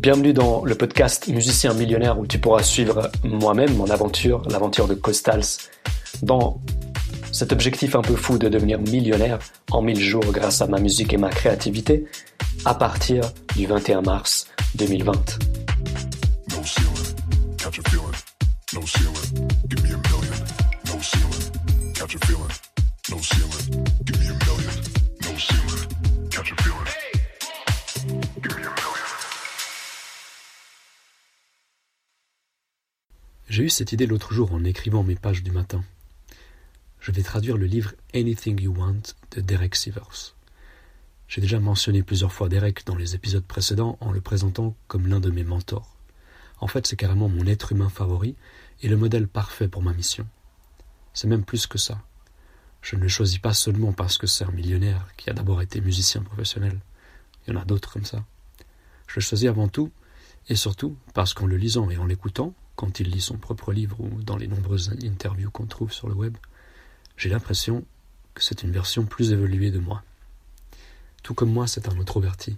[0.00, 4.94] Bienvenue dans le podcast Musicien millionnaire où tu pourras suivre moi-même mon aventure, l'aventure de
[4.94, 5.58] Costals,
[6.22, 6.60] dans
[7.32, 9.40] cet objectif un peu fou de devenir millionnaire
[9.72, 12.04] en 1000 jours grâce à ma musique et ma créativité
[12.64, 13.24] à partir
[13.56, 15.67] du 21 mars 2020.
[33.68, 35.84] Cette idée l'autre jour en écrivant mes pages du matin.
[37.00, 40.34] Je vais traduire le livre Anything You Want de Derek Sivers.
[41.28, 45.20] J'ai déjà mentionné plusieurs fois Derek dans les épisodes précédents en le présentant comme l'un
[45.20, 45.96] de mes mentors.
[46.60, 48.36] En fait, c'est carrément mon être humain favori
[48.82, 50.26] et le modèle parfait pour ma mission.
[51.12, 52.00] C'est même plus que ça.
[52.80, 55.80] Je ne le choisis pas seulement parce que c'est un millionnaire qui a d'abord été
[55.80, 56.78] musicien professionnel.
[57.46, 58.24] Il y en a d'autres comme ça.
[59.06, 59.90] Je le choisis avant tout
[60.48, 64.00] et surtout parce qu'en le lisant et en l'écoutant, quand il lit son propre livre
[64.00, 66.36] ou dans les nombreuses interviews qu'on trouve sur le web,
[67.16, 67.84] j'ai l'impression
[68.34, 70.04] que c'est une version plus évoluée de moi.
[71.24, 72.56] Tout comme moi, c'est un introverti.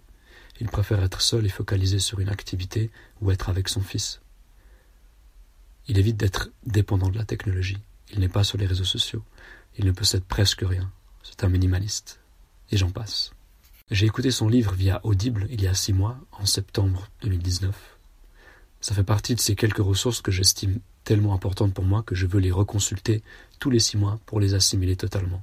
[0.61, 2.91] Il préfère être seul et focalisé sur une activité
[3.23, 4.21] ou être avec son fils.
[5.89, 7.79] Il évite d'être dépendant de la technologie.
[8.13, 9.25] Il n'est pas sur les réseaux sociaux.
[9.79, 10.93] Il ne possède presque rien.
[11.23, 12.21] C'est un minimaliste.
[12.71, 13.33] Et j'en passe.
[13.91, 18.00] J'ai écouté son livre via Audible il y a six mois, en septembre 2019.
[18.81, 22.27] Ça fait partie de ces quelques ressources que j'estime tellement importantes pour moi que je
[22.27, 23.23] veux les reconsulter
[23.59, 25.43] tous les six mois pour les assimiler totalement.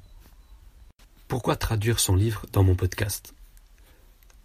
[1.28, 3.34] Pourquoi traduire son livre dans mon podcast?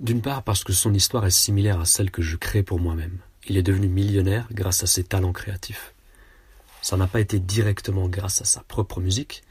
[0.00, 3.18] D'une part parce que son histoire est similaire à celle que je crée pour moi-même.
[3.46, 5.94] Il est devenu millionnaire grâce à ses talents créatifs.
[6.82, 9.42] Ça n'a pas été directement grâce à sa propre musique,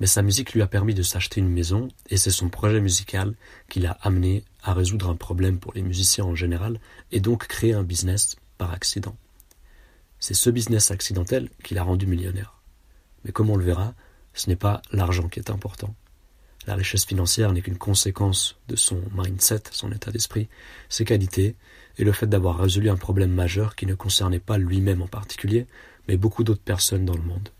[0.00, 3.34] mais sa musique lui a permis de s'acheter une maison et c'est son projet musical
[3.68, 6.80] qui l'a amené à résoudre un problème pour les musiciens en général
[7.12, 9.16] et donc créer un business par accident.
[10.18, 12.60] C'est ce business accidentel qui l'a rendu millionnaire.
[13.24, 13.94] Mais comme on le verra,
[14.32, 15.94] ce n'est pas l'argent qui est important.
[16.66, 20.48] La richesse financière n'est qu'une conséquence de son mindset, son état d'esprit,
[20.88, 21.56] ses qualités,
[21.98, 25.66] et le fait d'avoir résolu un problème majeur qui ne concernait pas lui-même en particulier,
[26.08, 27.50] mais beaucoup d'autres personnes dans le monde.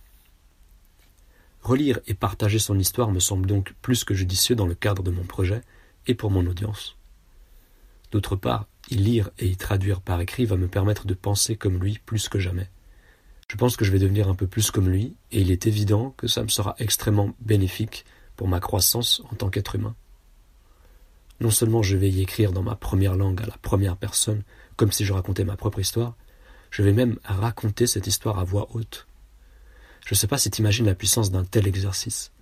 [1.62, 5.10] Relire et partager son histoire me semble donc plus que judicieux dans le cadre de
[5.10, 5.62] mon projet
[6.06, 6.96] et pour mon audience.
[8.10, 11.78] D'autre part, y lire et y traduire par écrit va me permettre de penser comme
[11.78, 12.68] lui plus que jamais.
[13.48, 16.14] Je pense que je vais devenir un peu plus comme lui, et il est évident
[16.16, 18.04] que ça me sera extrêmement bénéfique
[18.36, 19.94] pour ma croissance en tant qu'être humain.
[21.40, 24.42] Non seulement je vais y écrire dans ma première langue à la première personne,
[24.76, 26.16] comme si je racontais ma propre histoire,
[26.70, 29.06] je vais même raconter cette histoire à voix haute.
[30.06, 32.32] Je ne sais pas si tu imagines la puissance d'un tel exercice.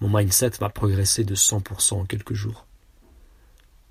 [0.00, 2.66] Mon mindset va progresser de 100% en quelques jours.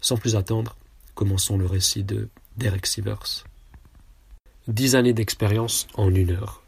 [0.02, 0.75] Sans plus attendre,
[1.16, 3.44] Commençons le récit de Derek Sivers.
[4.68, 6.63] Dix années d'expérience en une heure.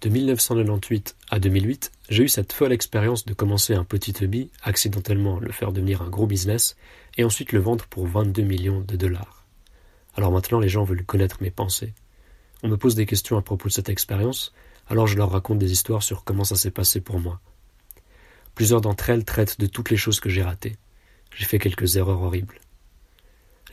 [0.00, 5.40] De 1998 à 2008, j'ai eu cette folle expérience de commencer un petit hobby, accidentellement
[5.40, 6.76] le faire devenir un gros business,
[7.16, 9.44] et ensuite le vendre pour 22 millions de dollars.
[10.14, 11.94] Alors maintenant, les gens veulent connaître mes pensées.
[12.62, 14.52] On me pose des questions à propos de cette expérience,
[14.88, 17.40] alors je leur raconte des histoires sur comment ça s'est passé pour moi.
[18.54, 20.76] Plusieurs d'entre elles traitent de toutes les choses que j'ai ratées.
[21.34, 22.60] J'ai fait quelques erreurs horribles.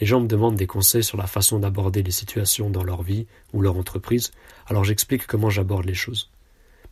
[0.01, 3.28] Les gens me demandent des conseils sur la façon d'aborder les situations dans leur vie
[3.53, 4.31] ou leur entreprise,
[4.66, 6.31] alors j'explique comment j'aborde les choses.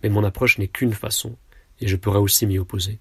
[0.04, 1.36] Mais mon approche n'est qu'une façon,
[1.82, 3.00] et je pourrais aussi m'y opposer.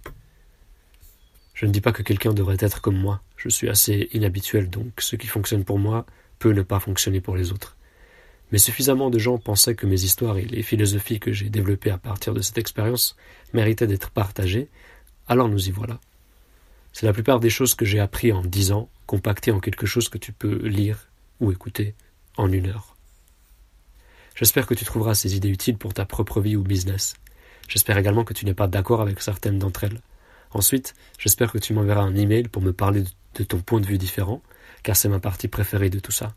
[1.53, 4.93] Je ne dis pas que quelqu'un devrait être comme moi, je suis assez inhabituel, donc
[5.01, 6.07] ce qui fonctionne pour moi
[6.39, 7.77] peut ne pas fonctionner pour les autres.
[8.51, 11.99] Mais suffisamment de gens pensaient que mes histoires et les philosophies que j'ai développées à
[11.99, 13.15] partir de cette expérience
[13.53, 14.69] méritaient d'être partagées,
[15.27, 16.01] alors nous y voilà.
[16.95, 20.11] C'est la plupart des choses que j'ai appris en dix ans, compactées en quelque chose
[20.11, 21.09] que tu peux lire
[21.41, 21.95] ou écouter
[22.37, 22.95] en une heure.
[24.37, 27.15] J'espère que tu trouveras ces idées utiles pour ta propre vie ou business.
[27.69, 30.03] J'espère également que tu n'es pas d'accord avec certaines d'entre elles.
[30.51, 33.03] Ensuite, j'espère que tu m'enverras un email pour me parler
[33.35, 34.43] de ton point de vue différent,
[34.83, 36.35] car c'est ma partie préférée de tout ça.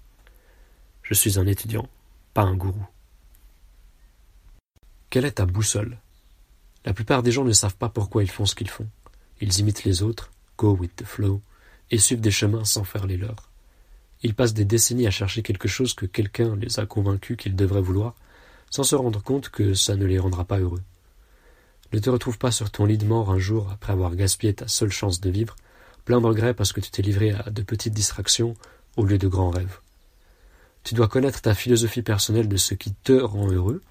[1.03, 1.89] Je suis un étudiant,
[2.33, 2.85] pas un gourou.
[5.09, 5.97] Quelle est ta boussole?
[6.85, 8.87] La plupart des gens ne savent pas pourquoi ils font ce qu'ils font.
[9.41, 11.41] Ils imitent les autres, go with the flow,
[11.91, 13.49] et suivent des chemins sans faire les leurs.
[14.23, 17.81] Ils passent des décennies à chercher quelque chose que quelqu'un les a convaincus qu'ils devraient
[17.81, 18.15] vouloir,
[18.69, 20.81] sans se rendre compte que ça ne les rendra pas heureux.
[21.91, 24.67] Ne te retrouve pas sur ton lit de mort un jour après avoir gaspillé ta
[24.67, 25.55] seule chance de vivre,
[26.05, 28.55] plein de regrets parce que tu t'es livré à de petites distractions
[28.95, 29.79] au lieu de grands rêves.
[30.83, 33.81] Tu dois connaître ta philosophie personnelle de ce qui te rend heureux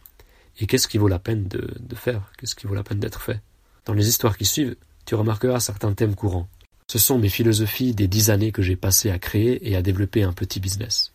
[0.58, 3.20] et qu'est-ce qui vaut la peine de, de faire, qu'est-ce qui vaut la peine d'être
[3.20, 3.41] fait.
[3.85, 6.49] Dans les histoires qui suivent, tu remarqueras certains thèmes courants.
[6.91, 10.25] Ce sont mes philosophies des dix années que j'ai passées à créer et à développer
[10.25, 11.13] un petit business.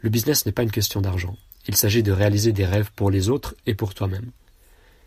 [0.00, 1.36] Le business n'est pas une question d'argent.
[1.68, 4.32] Il s'agit de réaliser des rêves pour les autres et pour toi-même.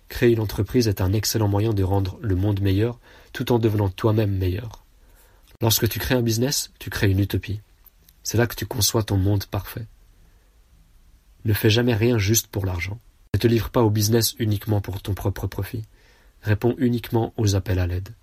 [0.08, 3.02] Créer une entreprise est un excellent moyen de rendre le monde meilleur
[3.34, 4.86] tout en devenant toi-même meilleur.
[5.60, 7.60] Lorsque tu crées un business, tu crées une utopie.
[8.24, 9.88] C'est là que tu conçois ton monde parfait.
[11.44, 12.98] Ne fais jamais rien juste pour l'argent.
[13.34, 15.84] Ne te livre pas au business uniquement pour ton propre profit.
[16.44, 18.14] Réponds uniquement aux appels à l'aide.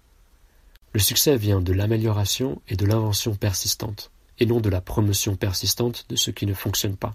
[0.92, 6.06] Le succès vient de l'amélioration et de l'invention persistante, et non de la promotion persistante
[6.08, 7.14] de ce qui ne fonctionne pas.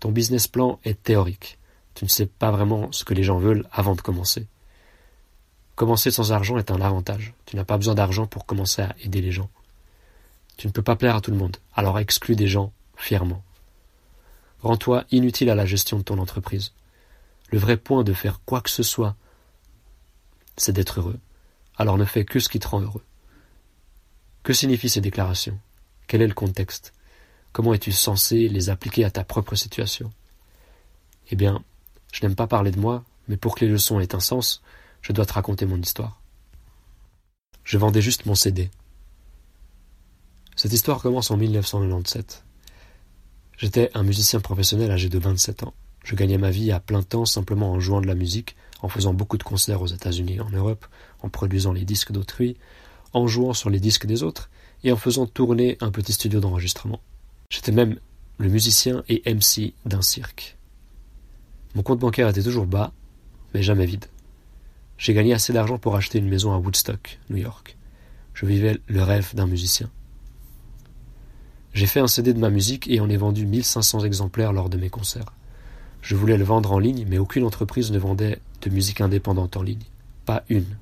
[0.00, 1.58] Ton business plan est théorique.
[1.94, 4.46] Tu ne sais pas vraiment ce que les gens veulent avant de commencer.
[5.74, 7.32] Commencer sans argent est un avantage.
[7.46, 9.48] Tu n'as pas besoin d'argent pour commencer à aider les gens.
[10.58, 13.42] Tu ne peux pas plaire à tout le monde, alors exclus des gens fièrement.
[14.62, 16.72] Rends-toi inutile à la gestion de ton entreprise.
[17.50, 19.16] Le vrai point de faire quoi que ce soit,
[20.56, 21.18] c'est d'être heureux.
[21.76, 23.04] Alors ne fais que ce qui te rend heureux.
[24.42, 25.58] Que signifient ces déclarations?
[26.06, 26.92] Quel est le contexte?
[27.52, 30.12] Comment es-tu censé les appliquer à ta propre situation?
[31.30, 31.62] Eh bien,
[32.12, 34.62] je n'aime pas parler de moi, mais pour que les leçons aient un sens,
[35.02, 36.20] je dois te raconter mon histoire.
[37.64, 38.70] Je vendais juste mon CD.
[40.54, 42.44] Cette histoire commence en 1997.
[43.58, 45.74] J'étais un musicien professionnel âgé de 27 ans.
[46.06, 49.12] Je gagnais ma vie à plein temps simplement en jouant de la musique, en faisant
[49.12, 50.86] beaucoup de concerts aux États-Unis et en Europe,
[51.20, 52.56] en produisant les disques d'autrui,
[53.12, 54.48] en jouant sur les disques des autres
[54.84, 57.00] et en faisant tourner un petit studio d'enregistrement.
[57.50, 57.98] J'étais même
[58.38, 60.56] le musicien et MC d'un cirque.
[61.74, 62.92] Mon compte bancaire était toujours bas,
[63.52, 64.04] mais jamais vide.
[64.98, 67.76] J'ai gagné assez d'argent pour acheter une maison à Woodstock, New York.
[68.32, 69.90] Je vivais le rêve d'un musicien.
[71.74, 74.76] J'ai fait un CD de ma musique et en ai vendu 1500 exemplaires lors de
[74.76, 75.32] mes concerts.
[76.06, 79.62] Je voulais le vendre en ligne, mais aucune entreprise ne vendait de musique indépendante en
[79.62, 79.82] ligne.
[80.24, 80.76] Pas une.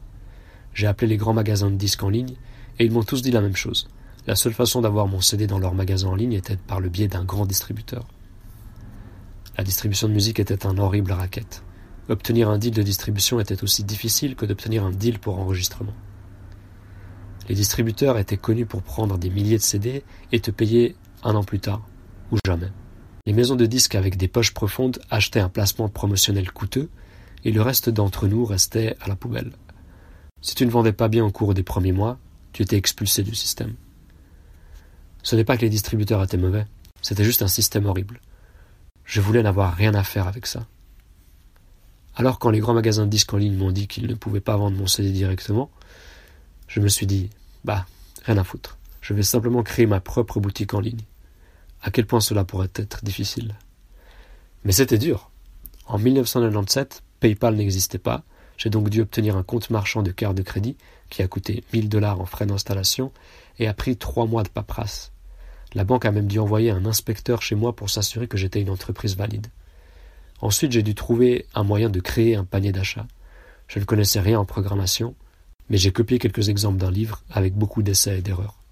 [0.74, 2.34] J'ai appelé les grands magasins de disques en ligne
[2.78, 3.88] et ils m'ont tous dit la même chose.
[4.26, 7.08] La seule façon d'avoir mon CD dans leur magasin en ligne était par le biais
[7.08, 8.06] d'un grand distributeur.
[9.56, 11.62] La distribution de musique était un horrible racket.
[12.10, 15.94] Obtenir un deal de distribution était aussi difficile que d'obtenir un deal pour enregistrement.
[17.48, 21.44] Les distributeurs étaient connus pour prendre des milliers de CD et te payer un an
[21.44, 21.80] plus tard,
[22.30, 22.72] ou jamais.
[23.26, 26.90] Les maisons de disques avec des poches profondes achetaient un placement promotionnel coûteux,
[27.42, 29.52] et le reste d'entre nous restait à la poubelle.
[30.42, 32.18] Si tu ne vendais pas bien au cours des premiers mois,
[32.52, 33.76] tu étais expulsé du système.
[35.22, 36.66] Ce n'est pas que les distributeurs étaient mauvais,
[37.00, 38.20] c'était juste un système horrible.
[39.06, 40.66] Je voulais n'avoir rien à faire avec ça.
[42.16, 44.58] Alors quand les grands magasins de disques en ligne m'ont dit qu'ils ne pouvaient pas
[44.58, 45.70] vendre mon CD directement,
[46.68, 47.30] je me suis dit,
[47.64, 47.86] bah,
[48.24, 48.76] rien à foutre.
[49.00, 51.04] Je vais simplement créer ma propre boutique en ligne.
[51.84, 53.54] À quel point cela pourrait être difficile.
[54.64, 55.30] Mais c'était dur.
[55.86, 58.24] En 1997, PayPal n'existait pas.
[58.56, 60.78] J'ai donc dû obtenir un compte marchand de carte de crédit
[61.10, 63.12] qui a coûté 1000 dollars en frais d'installation
[63.58, 65.12] et a pris trois mois de paperasse.
[65.74, 68.70] La banque a même dû envoyer un inspecteur chez moi pour s'assurer que j'étais une
[68.70, 69.48] entreprise valide.
[70.40, 73.06] Ensuite, j'ai dû trouver un moyen de créer un panier d'achat.
[73.68, 75.14] Je ne connaissais rien en programmation,
[75.68, 78.63] mais j'ai copié quelques exemples d'un livre avec beaucoup d'essais et d'erreurs.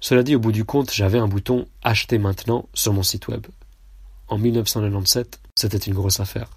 [0.00, 3.46] Cela dit, au bout du compte, j'avais un bouton Acheter maintenant sur mon site web.
[4.28, 6.50] En 1997, c'était une grosse affaire.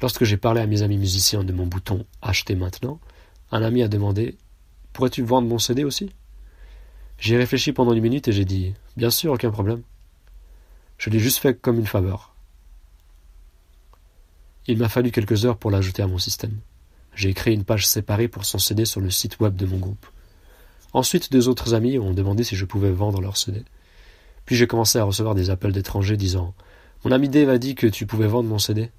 [0.00, 3.00] Lorsque j'ai parlé à mes amis musiciens de mon bouton Acheter maintenant,
[3.50, 4.36] un ami a demandé
[4.92, 6.10] Pourrais-tu vendre mon CD aussi?
[7.18, 9.82] J'ai réfléchi pendant une minute et j'ai dit Bien sûr, aucun problème.
[10.96, 12.34] Je l'ai juste fait comme une faveur.
[14.66, 16.58] Il m'a fallu quelques heures pour l'ajouter à mon système.
[17.14, 20.06] J'ai créé une page séparée pour son CD sur le site web de mon groupe.
[20.92, 23.62] Ensuite, deux autres amis ont demandé si je pouvais vendre leur CD.
[24.44, 26.54] Puis j'ai commencé à recevoir des appels d'étrangers disant
[27.04, 28.90] Mon ami Dave a dit que tu pouvais vendre mon CD.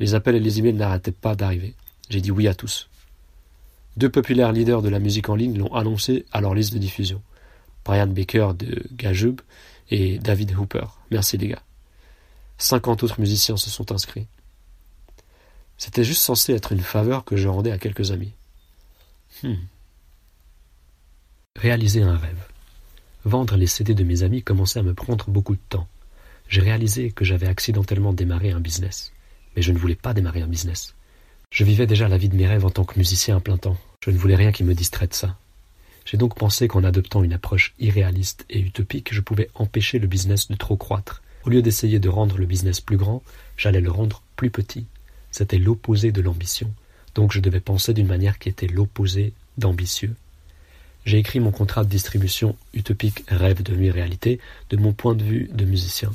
[0.00, 1.74] Les appels et les emails n'arrêtaient pas d'arriver.
[2.08, 2.88] J'ai dit oui à tous.
[3.96, 7.22] Deux populaires leaders de la musique en ligne l'ont annoncé à leur liste de diffusion.
[7.84, 9.40] Brian Baker de Gajub
[9.90, 10.86] et David Hooper.
[11.10, 11.62] Merci les gars.
[12.58, 14.26] Cinquante autres musiciens se sont inscrits.
[15.76, 18.32] C'était juste censé être une faveur que je rendais à quelques amis.
[19.42, 19.54] Hmm.
[21.58, 22.46] Réaliser un rêve.
[23.24, 25.88] Vendre les CD de mes amis commençait à me prendre beaucoup de temps.
[26.48, 29.12] J'ai réalisé que j'avais accidentellement démarré un business.
[29.54, 30.94] Mais je ne voulais pas démarrer un business.
[31.50, 33.76] Je vivais déjà la vie de mes rêves en tant que musicien à plein temps.
[34.04, 35.36] Je ne voulais rien qui me distrait de ça.
[36.04, 40.48] J'ai donc pensé qu'en adoptant une approche irréaliste et utopique, je pouvais empêcher le business
[40.48, 41.22] de trop croître.
[41.44, 43.22] Au lieu d'essayer de rendre le business plus grand,
[43.56, 44.86] j'allais le rendre plus petit
[45.30, 46.72] c'était l'opposé de l'ambition,
[47.14, 50.14] donc je devais penser d'une manière qui était l'opposé d'ambitieux.
[51.04, 55.50] J'ai écrit mon contrat de distribution utopique rêve devenu réalité de mon point de vue
[55.52, 56.12] de musicien.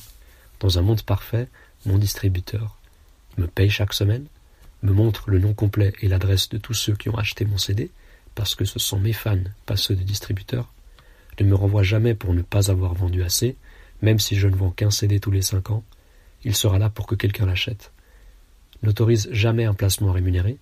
[0.60, 1.48] Dans un monde parfait,
[1.86, 2.78] mon distributeur
[3.38, 4.26] me paye chaque semaine,
[4.84, 7.90] me montre le nom complet et l'adresse de tous ceux qui ont acheté mon CD,
[8.36, 10.72] parce que ce sont mes fans, pas ceux du distributeur,
[11.40, 13.56] ne me renvoie jamais pour ne pas avoir vendu assez,
[14.02, 15.84] même si je ne vends qu'un CD tous les cinq ans,
[16.44, 17.92] il sera là pour que quelqu'un l'achète.
[18.84, 20.58] N'autorise jamais un placement rémunéré,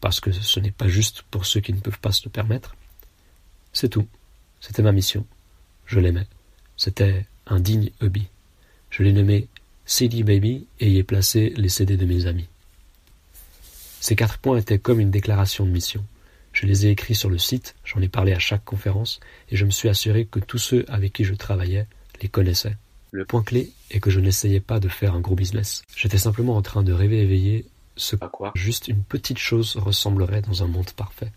[0.00, 2.74] parce que ce n'est pas juste pour ceux qui ne peuvent pas se le permettre.
[3.80, 4.08] C'est tout.
[4.60, 5.24] C'était ma mission.
[5.86, 6.26] Je l'aimais.
[6.76, 8.26] C'était un digne hobby.
[8.90, 9.46] Je l'ai nommé
[9.86, 12.48] CD Baby et y ai placé les CD de mes amis.
[14.00, 16.04] Ces quatre points étaient comme une déclaration de mission.
[16.52, 19.64] Je les ai écrits sur le site, j'en ai parlé à chaque conférence, et je
[19.64, 21.86] me suis assuré que tous ceux avec qui je travaillais
[22.20, 22.76] les connaissaient.
[23.12, 25.84] Le point clé est que je n'essayais pas de faire un gros business.
[25.94, 28.50] J'étais simplement en train de rêver éveillé ce à quoi?
[28.56, 31.30] juste une petite chose ressemblerait dans un monde parfait.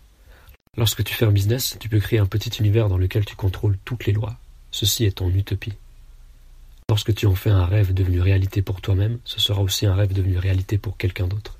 [0.78, 3.76] Lorsque tu fais un business, tu peux créer un petit univers dans lequel tu contrôles
[3.84, 4.38] toutes les lois.
[4.70, 5.74] Ceci est ton utopie.
[6.88, 10.14] Lorsque tu en fais un rêve devenu réalité pour toi-même, ce sera aussi un rêve
[10.14, 11.58] devenu réalité pour quelqu'un d'autre.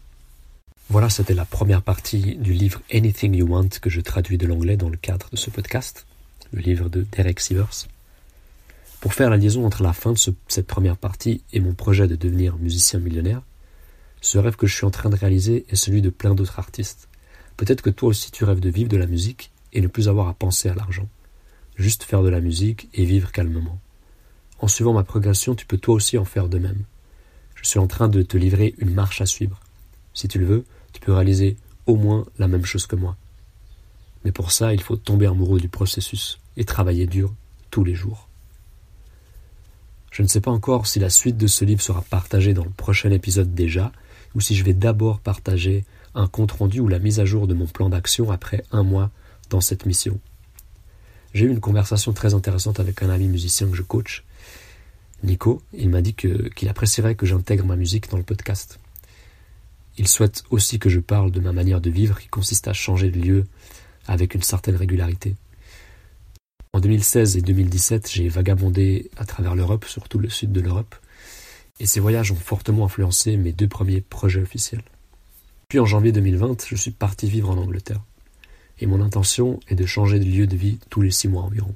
[0.88, 4.78] Voilà, c'était la première partie du livre Anything You Want que je traduis de l'anglais
[4.78, 6.06] dans le cadre de ce podcast,
[6.50, 7.86] le livre de Derek Sivers.
[9.02, 12.16] Pour faire la liaison entre la fin de cette première partie et mon projet de
[12.16, 13.42] devenir musicien millionnaire,
[14.22, 17.08] ce rêve que je suis en train de réaliser est celui de plein d'autres artistes.
[17.62, 20.26] Peut-être que toi aussi tu rêves de vivre de la musique et ne plus avoir
[20.26, 21.06] à penser à l'argent.
[21.76, 23.78] Juste faire de la musique et vivre calmement.
[24.58, 26.82] En suivant ma progression, tu peux toi aussi en faire de même.
[27.54, 29.60] Je suis en train de te livrer une marche à suivre.
[30.12, 33.16] Si tu le veux, tu peux réaliser au moins la même chose que moi.
[34.24, 37.32] Mais pour ça, il faut tomber amoureux du processus et travailler dur
[37.70, 38.26] tous les jours.
[40.10, 42.70] Je ne sais pas encore si la suite de ce livre sera partagée dans le
[42.70, 43.92] prochain épisode déjà,
[44.34, 47.66] ou si je vais d'abord partager un compte-rendu ou la mise à jour de mon
[47.66, 49.10] plan d'action après un mois
[49.50, 50.18] dans cette mission.
[51.34, 54.24] J'ai eu une conversation très intéressante avec un ami musicien que je coach,
[55.22, 55.62] Nico.
[55.72, 58.78] Il m'a dit qu'il apprécierait que j'intègre ma musique dans le podcast.
[59.98, 63.10] Il souhaite aussi que je parle de ma manière de vivre qui consiste à changer
[63.10, 63.46] de lieu
[64.06, 65.34] avec une certaine régularité.
[66.74, 70.94] En 2016 et 2017, j'ai vagabondé à travers l'Europe, surtout le sud de l'Europe,
[71.80, 74.82] et ces voyages ont fortement influencé mes deux premiers projets officiels.
[75.72, 78.02] Puis en janvier 2020, je suis parti vivre en Angleterre,
[78.78, 81.74] et mon intention est de changer de lieu de vie tous les six mois environ.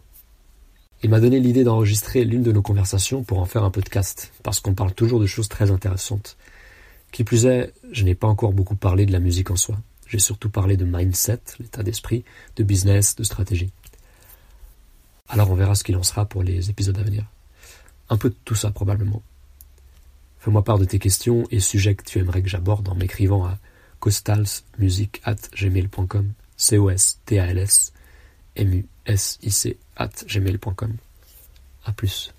[1.03, 4.61] Il m'a donné l'idée d'enregistrer l'une de nos conversations pour en faire un podcast, parce
[4.61, 6.37] qu'on parle toujours de choses très intéressantes.
[7.11, 9.79] Qui plus est, je n'ai pas encore beaucoup parlé de la musique en soi.
[10.07, 12.23] J'ai surtout parlé de mindset, l'état d'esprit,
[12.57, 13.71] de business, de stratégie.
[15.27, 17.25] Alors on verra ce qu'il en sera pour les épisodes à venir.
[18.11, 19.23] Un peu de tout ça probablement.
[20.41, 23.59] Fais-moi part de tes questions et sujets que tu aimerais que j'aborde en m'écrivant à
[24.01, 27.93] costalsmusic@gmail.com, c o s t a l s
[28.55, 29.77] m u s i c
[30.29, 30.97] gmail.com.
[31.85, 32.33] À plus.